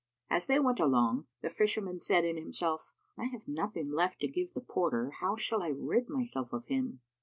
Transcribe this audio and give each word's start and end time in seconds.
As 0.31 0.47
they 0.47 0.59
went 0.59 0.79
along, 0.79 1.27
the 1.43 1.49
Fisherman 1.51 1.99
said 1.99 2.25
in 2.25 2.35
himself, 2.35 2.91
"I 3.19 3.25
have 3.25 3.47
nothing 3.47 3.91
left 3.91 4.19
to 4.21 4.27
give 4.27 4.55
the 4.55 4.61
porter; 4.61 5.11
how 5.19 5.35
shall 5.35 5.61
I 5.61 5.67
rid 5.69 6.09
myself 6.09 6.53
of 6.53 6.65
him? 6.65 7.01